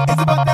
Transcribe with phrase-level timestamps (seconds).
[0.00, 0.51] It's about that.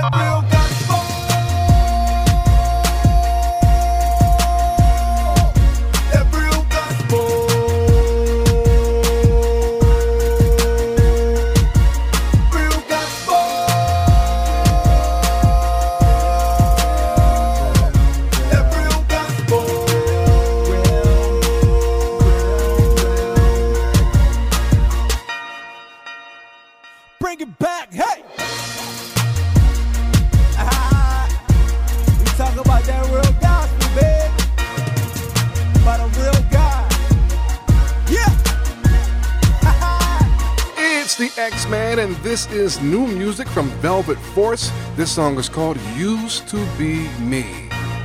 [41.38, 42.00] X Man.
[42.00, 44.72] And this is new music from Velvet Force.
[44.96, 47.42] This song is called Used to Be Me.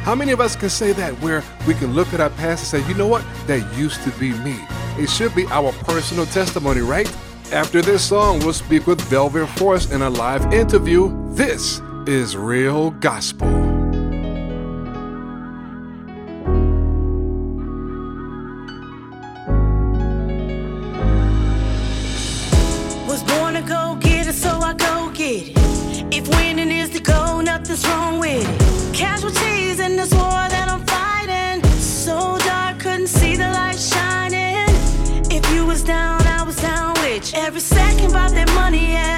[0.04, 2.84] How many of us can say that where we can look at our past and
[2.84, 4.58] say, you know what, that used to be me?
[4.98, 7.12] It should be our personal testimony, right?
[7.52, 11.12] After this song, we'll speak with Velvet Force in a live interview.
[11.34, 13.63] This is Real Gospel.
[27.74, 28.94] nothing's wrong with.
[28.94, 31.64] Casualties in this war that I'm fighting.
[31.80, 34.68] So dark, couldn't see the light shining.
[35.32, 37.40] If you was down, I was down with you.
[37.40, 39.13] Every second about that money, yeah.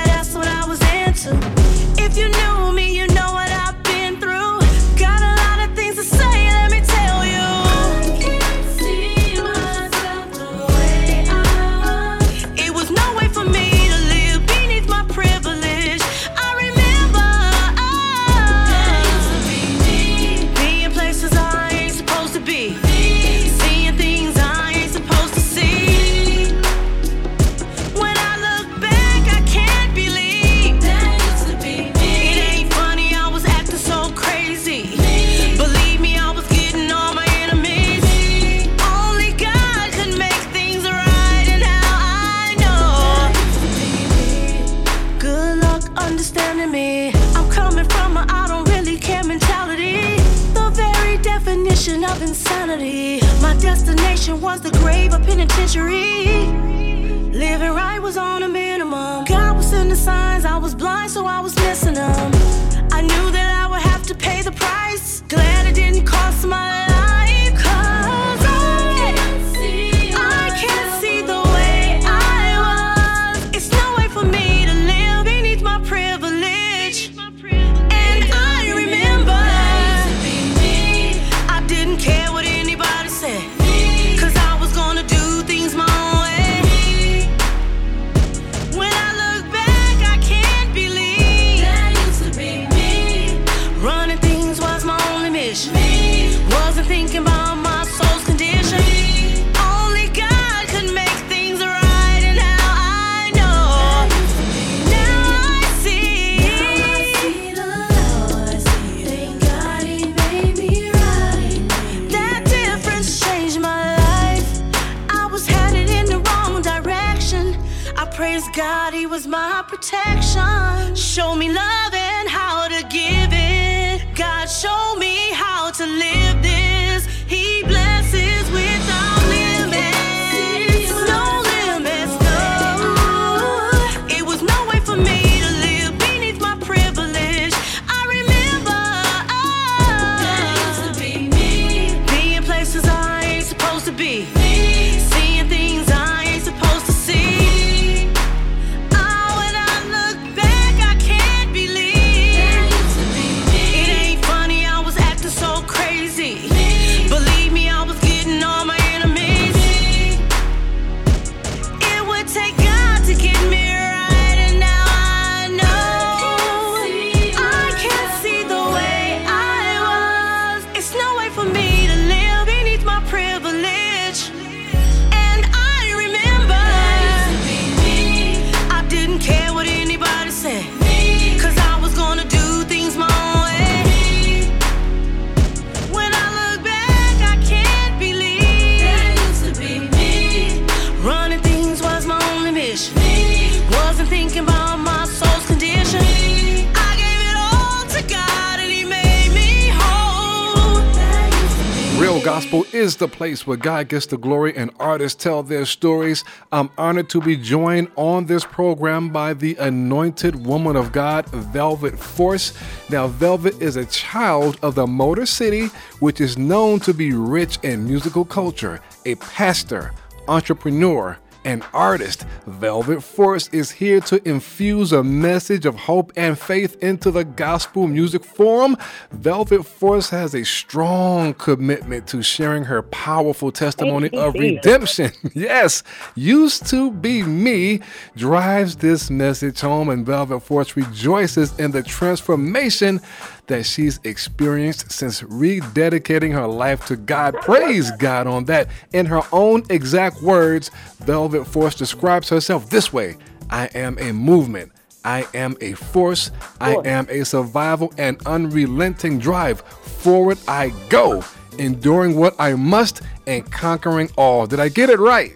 [202.26, 206.24] Gospel is the place where God gets the glory and artists tell their stories.
[206.52, 212.00] I'm honored to be joined on this program by the anointed woman of God, Velvet
[212.00, 212.58] Force.
[212.90, 215.68] Now, Velvet is a child of the Motor City,
[216.00, 219.94] which is known to be rich in musical culture, a pastor,
[220.28, 226.76] entrepreneur, and artist, Velvet Force is here to infuse a message of hope and faith
[226.84, 228.76] into the gospel music forum.
[229.12, 235.12] Velvet Force has a strong commitment to sharing her powerful testimony of redemption.
[235.34, 235.84] yes,
[236.16, 237.80] used to be me
[238.18, 243.00] drives this message home, and Velvet Force rejoices in the transformation
[243.48, 247.36] that she's experienced since rededicating her life to God.
[247.42, 248.68] Praise God on that.
[248.94, 253.18] In her own exact words, Velvet Force describes herself this way
[253.50, 254.72] I am a movement.
[255.04, 256.32] I am a force.
[256.60, 259.62] I am a survival and unrelenting drive.
[259.62, 261.24] Forward I go,
[261.60, 264.48] enduring what I must and conquering all.
[264.48, 265.36] Did I get it right?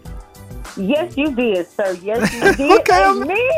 [0.79, 1.97] Yes, you did, sir.
[2.01, 2.79] Yes, you did.
[2.81, 3.03] okay,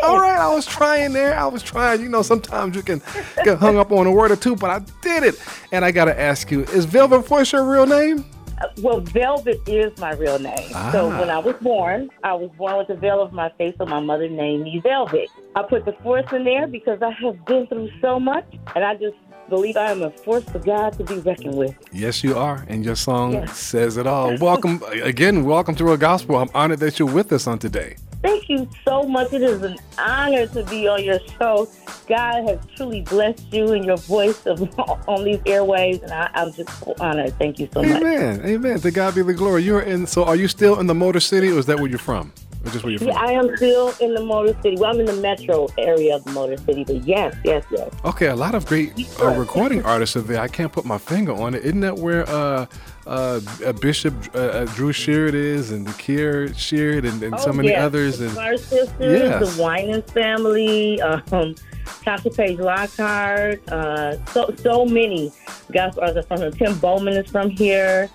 [0.03, 0.39] all right.
[0.39, 1.37] I was trying there.
[1.37, 2.01] I was trying.
[2.01, 3.01] You know, sometimes you can
[3.43, 5.35] get hung up on a word or two, but I did it.
[5.71, 8.25] And I got to ask you: Is Velvet Force your real name?
[8.61, 10.69] Uh, well, Velvet is my real name.
[10.75, 10.91] Ah.
[10.91, 13.85] So when I was born, I was born with the veil of my face, so
[13.85, 15.29] my mother named me Velvet.
[15.55, 18.45] I put the force in there because I have been through so much,
[18.75, 19.15] and I just
[19.51, 21.75] believe I am a force of God to be reckoned with.
[21.91, 22.65] Yes, you are.
[22.69, 23.57] And your song yes.
[23.57, 24.37] says it all.
[24.37, 26.37] Welcome, again, welcome to Real Gospel.
[26.37, 27.97] I'm honored that you're with us on today.
[28.21, 29.33] Thank you so much.
[29.33, 31.67] It is an honor to be on your show.
[32.07, 34.61] God has truly blessed you and your voice of,
[35.07, 37.37] on these airways, and I, am just so honored.
[37.37, 37.93] Thank you so Amen.
[37.93, 38.03] much.
[38.03, 38.45] Amen.
[38.45, 38.79] Amen.
[38.79, 39.63] To God be the glory.
[39.63, 40.07] You're in.
[40.07, 42.31] So, are you still in the Motor City, or is that where you're from?
[42.65, 43.07] Just where you're from?
[43.09, 44.77] Yeah, I am still in the Motor City.
[44.77, 47.91] Well, I'm in the metro area of the Motor City, but yes, yes, yes.
[48.05, 50.39] Okay, a lot of great uh, recording artists are there.
[50.39, 51.63] I can't put my finger on it.
[51.63, 52.67] Isn't that where uh,
[53.07, 53.39] uh,
[53.73, 57.69] Bishop uh, uh, Drew Sheard is, and the Kierra Sheard, and, and oh, so many
[57.69, 57.81] yes.
[57.81, 59.55] others, and our sisters, yes.
[59.55, 61.01] the Winans family.
[61.01, 61.55] Um,
[61.85, 65.31] Tasha Page Lockhart, uh, so so many
[65.71, 66.51] gospel artists from here.
[66.51, 68.09] Tim Bowman is from here.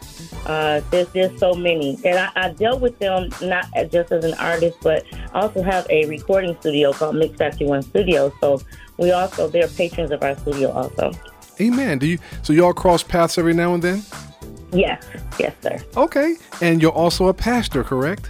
[0.47, 4.35] Uh, there's there's so many, and I, I, dealt with them not just as an
[4.35, 5.05] artist, but
[5.35, 8.33] I also have a recording studio called Mix Factory One Studio.
[8.41, 8.61] So
[8.99, 11.13] we also they're patrons of our studio also.
[11.61, 11.99] Amen.
[11.99, 14.03] Do you so y'all cross paths every now and then?
[14.77, 15.05] Yes,
[15.39, 15.79] yes, sir.
[15.97, 18.29] Okay, and you're also a pastor, correct?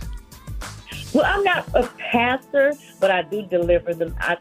[1.13, 4.15] Well, I'm not a pastor, but I do deliver them.
[4.21, 4.37] I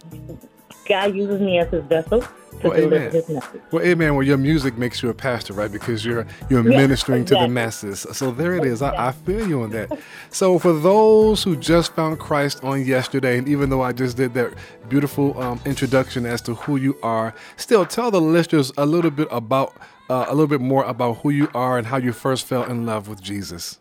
[0.87, 2.27] God uses me as his vessel to
[2.61, 3.11] well, deliver amen.
[3.11, 3.61] his message.
[3.71, 4.13] Well, amen.
[4.15, 5.71] Well, your music makes you a pastor, right?
[5.71, 7.45] Because you're you're ministering exactly.
[7.45, 8.05] to the masses.
[8.11, 8.73] So there it is.
[8.73, 8.99] Exactly.
[8.99, 9.97] I, I feel you on that.
[10.29, 14.33] so for those who just found Christ on yesterday, and even though I just did
[14.35, 14.53] that
[14.89, 19.27] beautiful um, introduction as to who you are, still tell the listeners a little bit
[19.31, 19.73] about
[20.09, 22.85] uh, a little bit more about who you are and how you first fell in
[22.85, 23.77] love with Jesus.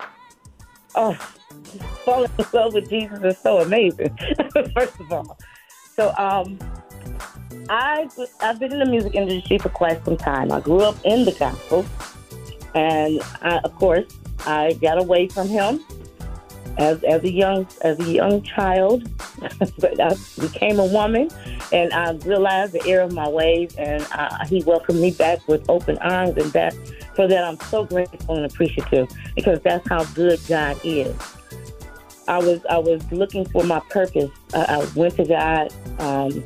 [0.94, 1.14] Oh,
[2.04, 4.16] falling in love with Jesus is so amazing.
[4.74, 5.38] first of all,
[5.96, 6.58] so um,
[7.68, 8.08] I
[8.40, 10.52] I've been in the music industry for quite some time.
[10.52, 11.84] I grew up in the gospel,
[12.74, 14.06] and I, of course
[14.46, 15.84] I got away from him
[16.78, 19.08] as as a young as a young child.
[19.78, 21.30] but I became a woman,
[21.72, 25.64] and I realized the error of my ways, and uh, he welcomed me back with
[25.68, 26.74] open arms, and that
[27.14, 31.14] for that I'm so grateful and appreciative because that's how good God is.
[32.26, 34.30] I was I was looking for my purpose.
[34.54, 35.72] I, I went to God.
[35.98, 36.44] Um,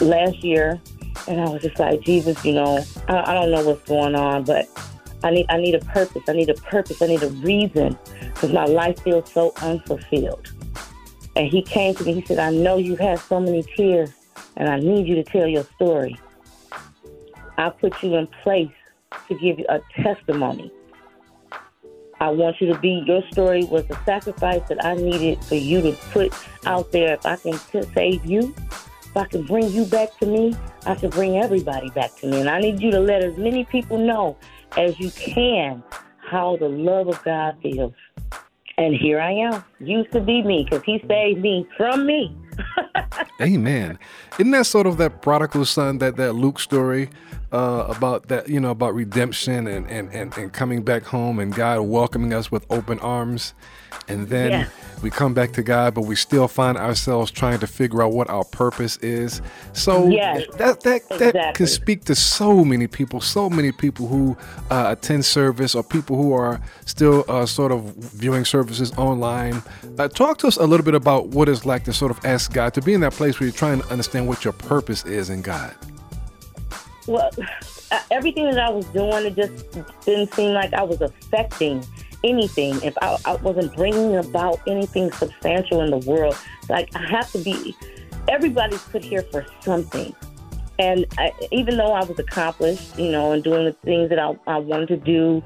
[0.00, 0.80] last year,
[1.28, 4.44] and I was just like, Jesus, you know, I, I don't know what's going on,
[4.44, 4.68] but
[5.22, 6.22] I need I need a purpose.
[6.28, 7.02] I need a purpose.
[7.02, 10.52] I need a reason because my life feels so unfulfilled.
[11.36, 12.14] And he came to me.
[12.14, 14.12] He said, I know you have so many tears,
[14.56, 16.18] and I need you to tell your story.
[17.56, 18.72] I put you in place
[19.28, 20.72] to give you a testimony.
[22.20, 25.80] I want you to be, your story was the sacrifice that I needed for you
[25.80, 26.34] to put
[26.66, 27.14] out there.
[27.14, 27.58] If I can
[27.94, 28.54] save you,
[29.10, 32.40] if I can bring you back to me, I can bring everybody back to me.
[32.40, 34.36] And I need you to let as many people know
[34.76, 35.82] as you can
[36.30, 37.92] how the love of God feels.
[38.78, 39.64] And here I am.
[39.80, 42.34] Used to be me because he saved me from me.
[43.40, 43.98] Amen.
[44.38, 47.10] Isn't that sort of that prodigal son, that, that Luke story
[47.52, 51.54] uh, about that, you know, about redemption and, and, and, and coming back home and
[51.54, 53.54] God welcoming us with open arms?
[54.08, 54.68] And then yeah.
[55.02, 58.28] we come back to God, but we still find ourselves trying to figure out what
[58.28, 59.40] our purpose is.
[59.72, 61.30] So yes, that that exactly.
[61.32, 64.36] that can speak to so many people, so many people who
[64.70, 69.62] uh, attend service or people who are still uh, sort of viewing services online.
[69.98, 72.52] Uh, talk to us a little bit about what it's like to sort of ask
[72.52, 75.30] God to be in that place where you're trying to understand what your purpose is
[75.30, 75.74] in God.
[77.10, 77.28] Well,
[77.90, 79.72] uh, everything that I was doing, it just
[80.04, 81.84] didn't seem like I was affecting
[82.22, 82.80] anything.
[82.84, 86.38] If I, I wasn't bringing about anything substantial in the world,
[86.68, 87.76] like I have to be.
[88.28, 90.14] Everybody's put here for something.
[90.78, 94.38] And I, even though I was accomplished, you know, and doing the things that I,
[94.46, 95.42] I wanted to do,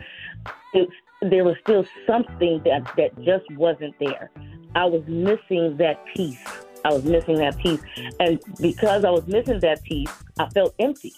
[0.74, 0.90] it,
[1.22, 4.30] there was still something that, that just wasn't there.
[4.74, 6.44] I was missing that piece.
[6.84, 7.80] I was missing that piece.
[8.20, 11.14] And because I was missing that piece, I felt empty.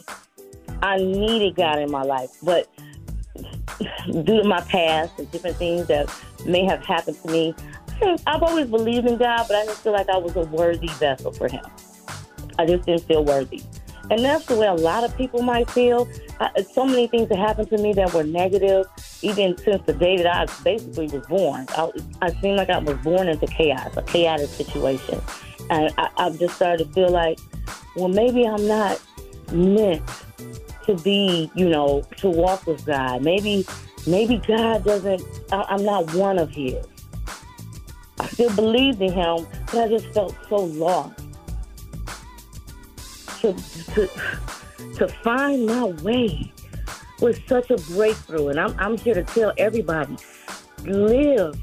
[0.82, 2.30] I needed God in my life.
[2.42, 2.68] But
[4.06, 6.12] due to my past and different things that
[6.46, 7.54] may have happened to me,
[8.26, 11.32] I've always believed in God, but I didn't feel like I was a worthy vessel
[11.32, 11.64] for Him.
[12.58, 13.62] I just didn't feel worthy.
[14.10, 16.08] And that's the way a lot of people might feel.
[16.38, 18.86] I, so many things that happened to me that were negative,
[19.22, 21.66] even since the day that I basically was born.
[21.70, 21.90] I,
[22.22, 25.20] I seemed like I was born into chaos, a chaotic situation.
[25.70, 27.40] And I, I've just started to feel like,
[27.96, 29.02] well, maybe I'm not
[29.50, 30.02] meant
[30.86, 33.22] to be, you know, to walk with God.
[33.22, 33.66] Maybe,
[34.06, 35.22] maybe God doesn't.
[35.52, 36.84] I, I'm not one of His.
[38.18, 41.20] I still believed in Him, but I just felt so lost.
[43.40, 43.52] To
[43.94, 44.08] to
[44.96, 46.52] to find my way
[47.20, 50.16] was such a breakthrough, and I'm I'm here to tell everybody:
[50.84, 51.58] live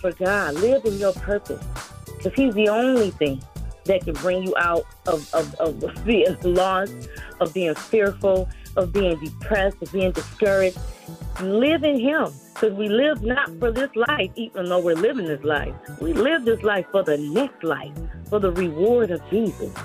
[0.00, 1.64] for God, live in your purpose,
[2.16, 3.42] because He's the only thing
[3.84, 6.94] that can bring you out of, of, of being lost,
[7.40, 10.78] of being fearful, of being depressed, of being discouraged.
[11.40, 12.32] Live in Him.
[12.54, 15.74] Because we live not for this life, even though we're living this life.
[16.00, 17.92] We live this life for the next life,
[18.30, 19.76] for the reward of Jesus.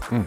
[0.00, 0.22] Hmm.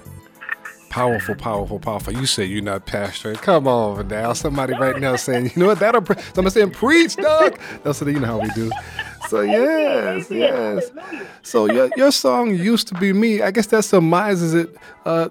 [0.94, 2.14] Powerful, powerful, powerful.
[2.14, 3.42] You say you're not pastoring.
[3.42, 4.34] Come on now.
[4.34, 6.22] Somebody right now saying, you know what, that'll, pre-.
[6.36, 7.60] somebody saying, preach, dog.
[7.82, 8.70] That's what, you know how we do.
[9.30, 10.92] So yes, yes.
[11.42, 13.42] So your your song used to be me.
[13.42, 14.76] I guess that surmises it,
[15.06, 15.30] uh,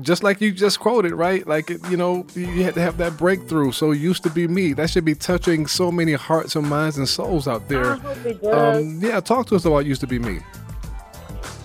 [0.00, 1.46] just like you just quoted, right?
[1.46, 3.72] Like you know, you had to have that breakthrough.
[3.72, 4.72] So used to be me.
[4.72, 7.98] That should be touching so many hearts and minds and souls out there.
[8.52, 10.40] Um, yeah, talk to us about used to be me.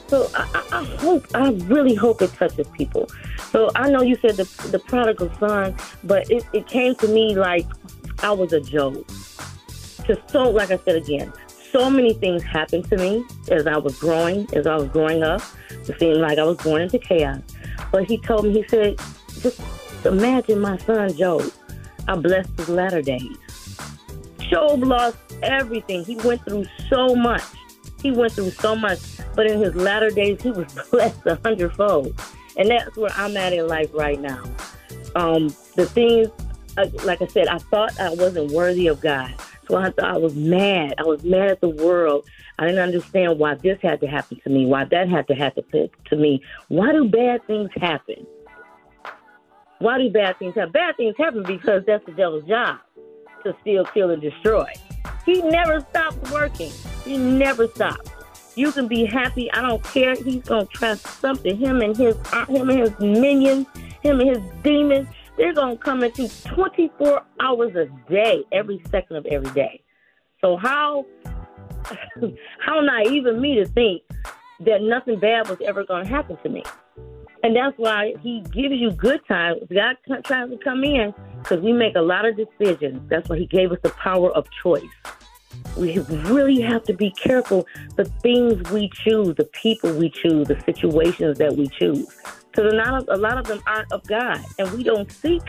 [0.07, 3.09] So I, I, hope, I really hope it touches people.
[3.51, 7.35] So I know you said the the prodigal son, but it, it came to me
[7.35, 7.65] like
[8.19, 9.05] I was a joke.
[10.05, 11.33] Just so, like I said again,
[11.71, 15.41] so many things happened to me as I was growing, as I was growing up.
[15.69, 17.39] It seemed like I was born into chaos.
[17.91, 18.99] But he told me, he said,
[19.41, 19.59] just
[20.05, 21.51] imagine my son Job.
[22.07, 23.37] I blessed his latter days.
[24.49, 26.05] Job lost everything.
[26.05, 27.43] He went through so much.
[28.01, 28.99] He went through so much.
[29.35, 32.19] But in his latter days, he was blessed a hundredfold.
[32.57, 34.43] And that's where I'm at in life right now.
[35.15, 36.29] Um, the things,
[36.77, 39.33] uh, like I said, I thought I wasn't worthy of God.
[39.67, 40.95] So I, I was mad.
[40.97, 42.27] I was mad at the world.
[42.57, 45.63] I didn't understand why this had to happen to me, why that had to happen
[46.05, 46.41] to me.
[46.69, 48.25] Why do bad things happen?
[49.79, 50.71] Why do bad things happen?
[50.71, 52.79] Bad things happen because that's the devil's job
[53.43, 54.71] to steal, kill, and destroy.
[55.25, 56.71] He never stops working.
[57.03, 58.09] He never stops.
[58.55, 59.51] You can be happy.
[59.51, 60.15] I don't care.
[60.15, 61.55] He's gonna try something.
[61.57, 63.67] Him and his uh, him and his minions,
[64.01, 65.07] him and his demons.
[65.37, 69.83] They're going to come you 24 hours a day, every second of every day.
[70.41, 71.05] So how
[72.59, 74.01] how naive of me to think
[74.61, 76.63] that nothing bad was ever going to happen to me.
[77.43, 79.61] And that's why he gives you good times.
[79.73, 83.07] God tries to come in because we make a lot of decisions.
[83.09, 84.83] That's why he gave us the power of choice.
[85.77, 90.59] We really have to be careful the things we choose, the people we choose, the
[90.65, 92.07] situations that we choose.
[92.57, 95.43] Because a lot of a lot of them aren't of God, and we don't seek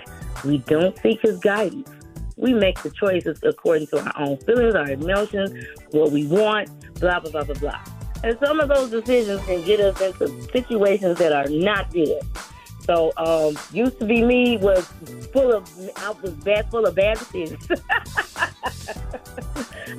[0.45, 1.89] we don't seek His guidance.
[2.37, 6.69] We make the choices according to our own feelings, our emotions, what we want,
[7.01, 7.81] blah blah blah blah blah.
[8.23, 12.21] And some of those decisions can get us into situations that are not good.
[12.81, 14.87] So, um, used to be me was
[15.33, 17.67] full of I was bad, full of bad decisions.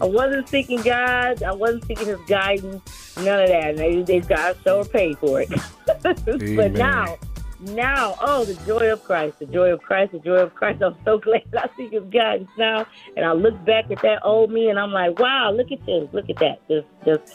[0.02, 1.44] I wasn't seeking God.
[1.44, 3.18] I wasn't seeking His guidance.
[3.18, 3.78] None of that.
[3.78, 5.50] They, they God sure paid for it.
[6.56, 7.18] but now,
[7.60, 10.82] now, oh, the joy of Christ, the joy of Christ, the joy of Christ.
[10.82, 12.86] I'm so glad I seek His guidance now.
[13.16, 16.08] And I look back at that old me, and I'm like, wow, look at this,
[16.14, 16.60] look at that.
[16.68, 17.34] Just, just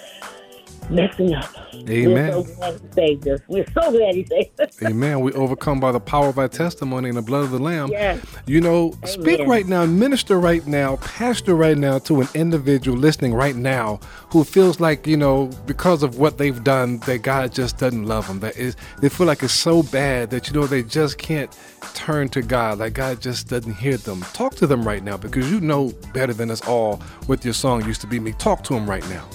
[0.90, 1.50] messing up.
[1.88, 2.14] Amen.
[2.14, 3.40] We're so glad He saved us.
[3.48, 4.82] We're so glad He saved us.
[4.82, 5.20] Amen.
[5.20, 7.90] We overcome by the power of our testimony and the blood of the Lamb.
[7.90, 8.24] Yes.
[8.46, 9.06] You know, Amen.
[9.06, 14.00] speak right now, minister right now, pastor right now to an individual listening right now
[14.30, 18.26] who feels like, you know, because of what they've done, that God just doesn't love
[18.26, 18.40] them.
[18.40, 21.56] That is, they feel like it's so bad that, you know, they just can't
[21.94, 24.22] turn to God, like God just doesn't hear them.
[24.32, 27.84] Talk to them right now because you know better than us all what your song
[27.84, 28.32] used to be me.
[28.32, 29.28] Talk to them right now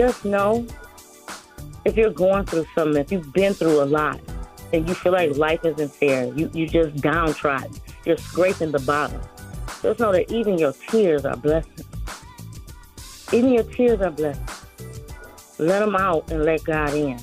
[0.00, 0.66] just know
[1.84, 4.18] if you're going through something, if you've been through a lot,
[4.72, 6.32] and you feel like life isn't fair.
[6.32, 7.74] You you just downtrodden.
[8.06, 9.20] You're scraping the bottom.
[9.82, 11.84] Just know that even your tears are blessings.
[13.30, 14.64] Even your tears are blessings.
[15.58, 17.20] Let them out and let God in.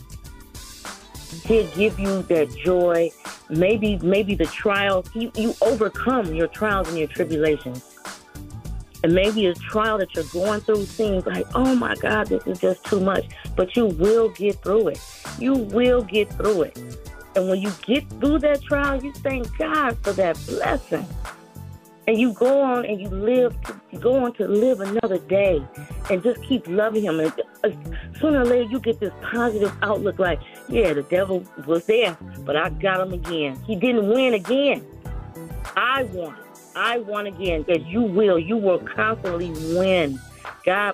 [1.45, 3.09] He'll give you that joy.
[3.49, 7.96] Maybe maybe the trials you, you overcome your trials and your tribulations.
[9.03, 12.59] And maybe a trial that you're going through seems like, oh my God, this is
[12.59, 13.25] just too much.
[13.55, 14.99] But you will get through it.
[15.39, 16.77] You will get through it.
[17.35, 21.05] And when you get through that trial, you thank God for that blessing.
[22.07, 23.55] And you go on and you live,
[23.91, 25.61] you go on to live another day
[26.09, 27.19] and just keep loving Him.
[27.19, 27.69] And uh,
[28.19, 30.39] sooner or later, you get this positive outlook like,
[30.69, 33.61] yeah, the devil was there, but I got him again.
[33.65, 34.85] He didn't win again.
[35.75, 36.35] I won.
[36.77, 37.65] I won again.
[37.67, 40.19] As you will, you will constantly win.
[40.63, 40.93] God,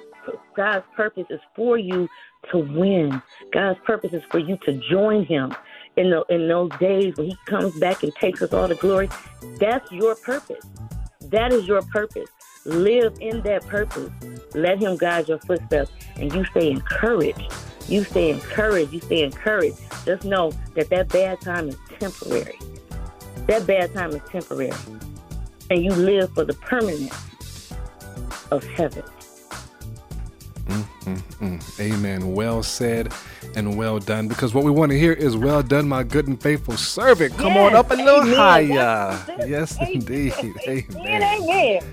[0.55, 2.07] God's purpose is for you
[2.51, 3.21] to win.
[3.51, 5.53] God's purpose is for you to join Him
[5.97, 9.09] in the in those days when He comes back and takes us all the glory.
[9.59, 10.65] That's your purpose.
[11.19, 12.29] That is your purpose.
[12.65, 14.09] Live in that purpose.
[14.55, 17.53] Let Him guide your footsteps, and you stay encouraged.
[17.89, 18.93] You stay encouraged.
[18.93, 19.77] You stay encouraged.
[20.05, 22.57] Just know that that bad time is temporary.
[23.47, 24.71] That bad time is temporary
[25.69, 27.73] and you live for the permanence
[28.51, 29.03] of heaven.
[30.65, 31.79] Mm, mm, mm.
[31.79, 32.33] Amen.
[32.33, 33.13] Well said
[33.55, 34.27] and well done.
[34.27, 37.53] Because what we want to hear is "Well done, my good and faithful servant." Come
[37.53, 38.35] yes, on up a little amen.
[38.35, 39.25] higher.
[39.47, 39.93] Yes, amen.
[39.93, 40.33] indeed.
[40.95, 41.23] Amen.
[41.23, 41.83] amen.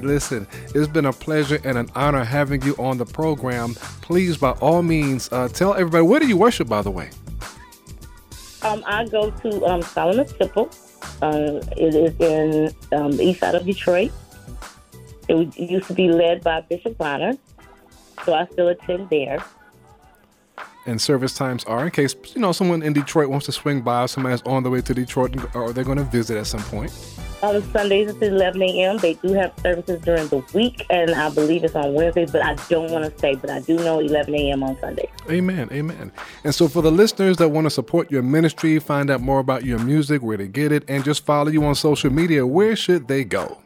[0.00, 3.74] Listen, it's been a pleasure and an honor having you on the program.
[4.02, 6.68] Please, by all means, uh, tell everybody where do you worship.
[6.68, 7.10] By the way,
[8.62, 10.70] um, I go to um, Solomon's Temple
[11.22, 14.12] uh, it is in um, the east side of Detroit.
[15.28, 17.34] It used to be led by Bishop Bonner,
[18.24, 19.42] so I still attend there.
[20.86, 24.02] And service times are in case you know someone in Detroit wants to swing by,
[24.02, 26.92] or somebody's on the way to Detroit, or they're going to visit at some point.
[27.44, 28.96] On Sundays it's 11 a.m.
[28.96, 32.54] They do have services during the week, and I believe it's on Wednesdays, but I
[32.70, 34.62] don't want to say, but I do know 11 a.m.
[34.62, 35.10] on Sunday.
[35.28, 36.10] Amen, amen.
[36.42, 39.62] And so for the listeners that want to support your ministry, find out more about
[39.62, 43.08] your music, where to get it, and just follow you on social media, where should
[43.08, 43.58] they go?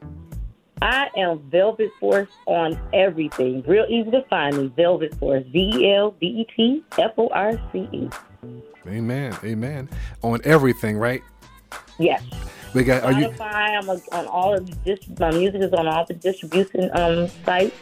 [0.83, 3.63] I am Velvet Force on everything.
[3.63, 4.73] Real easy to find me.
[4.77, 5.45] Velvet Force.
[5.53, 8.09] V L V E T F O R C E.
[8.89, 9.37] Amen.
[9.45, 9.89] Amen.
[10.23, 11.23] On everything, right?
[12.01, 12.25] Yes.
[13.05, 13.35] Are you?
[13.41, 15.01] I'm on all of this.
[15.19, 17.75] My music is on all the distribution um, sites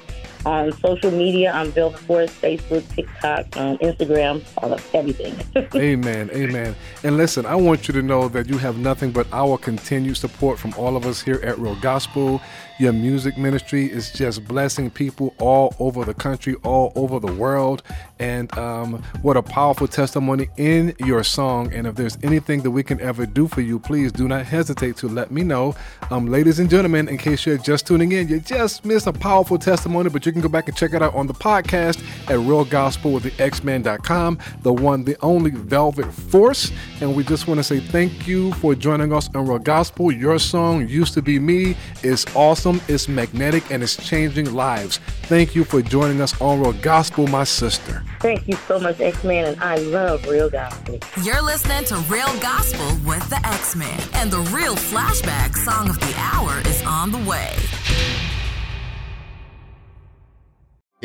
[0.46, 1.50] on social media.
[1.52, 5.34] I'm Velvet Facebook, TikTok, um, Instagram, all of everything.
[5.74, 6.76] amen, amen.
[7.02, 10.58] And listen, I want you to know that you have nothing but our continued support
[10.58, 12.40] from all of us here at Real Gospel.
[12.78, 17.82] Your music ministry is just blessing people all over the country, all over the world.
[18.18, 21.72] And um, what a powerful testimony in your song.
[21.72, 24.96] And if there's anything that we can ever do for you, please do not hesitate
[24.98, 25.74] to let me know.
[26.10, 29.58] Um, ladies and gentlemen, in case you're just tuning in, you just missed a powerful
[29.58, 34.38] testimony, but you can go back and check it out on the podcast at realgospelwiththexman.com,
[34.62, 36.70] the one, the only Velvet Force.
[37.00, 40.12] And we just want to say thank you for joining us on Real Gospel.
[40.12, 44.98] Your song, Used to Be Me, is awesome, it's magnetic, and it's changing lives.
[45.22, 48.04] Thank you for joining us on Real Gospel, my sister.
[48.20, 50.98] Thank you so much, X Man, and I love Real Gospel.
[51.22, 55.98] You're listening to Real Gospel with the X Man, and the real flashback song of
[55.98, 57.56] the hour is on the way.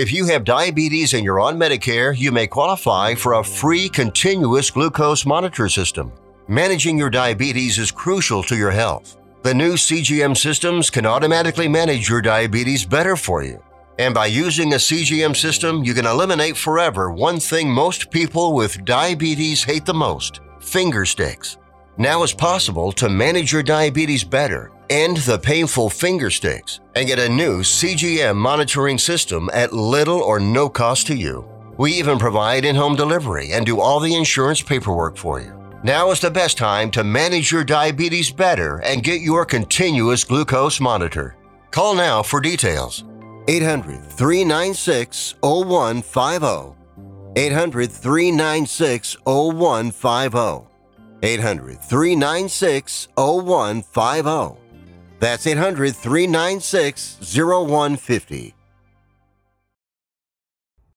[0.01, 4.71] If you have diabetes and you're on Medicare, you may qualify for a free continuous
[4.71, 6.11] glucose monitor system.
[6.47, 9.17] Managing your diabetes is crucial to your health.
[9.43, 13.63] The new CGM systems can automatically manage your diabetes better for you.
[13.99, 18.83] And by using a CGM system, you can eliminate forever one thing most people with
[18.83, 21.57] diabetes hate the most finger sticks.
[21.97, 27.17] Now it's possible to manage your diabetes better End the painful finger sticks and get
[27.17, 31.47] a new CGM monitoring system at little or no cost to you.
[31.77, 35.57] We even provide in home delivery and do all the insurance paperwork for you.
[35.81, 40.81] Now is the best time to manage your diabetes better and get your continuous glucose
[40.81, 41.37] monitor.
[41.71, 43.05] Call now for details.
[43.47, 46.75] 800 396 0150.
[47.37, 50.70] 800 396 0150.
[51.23, 54.57] 800 396 0150.
[55.19, 58.55] That's 800 396 0150.